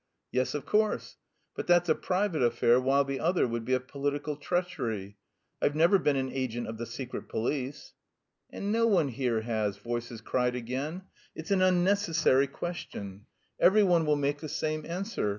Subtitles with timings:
[0.31, 1.17] "Yes, of course;
[1.53, 5.19] but that's a private affair, while the other would be a political treachery.
[5.61, 7.93] I've never been an agent of the Secret Police."
[8.49, 11.03] "And no one here has," voices cried again.
[11.35, 13.27] "It's an unnecessary question.
[13.59, 15.29] Every one will make the same answer.